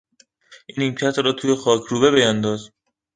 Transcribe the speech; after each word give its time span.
این 0.67 0.75
نیمکت 0.77 1.19
را 1.19 1.33
توی 1.33 1.55
خاکروبه 1.55 2.11
بیانداز. 2.11 2.71